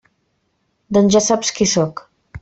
Doncs 0.97 1.13
ja 1.17 1.21
saps 1.25 1.51
qui 1.59 1.67
sóc. 1.75 2.03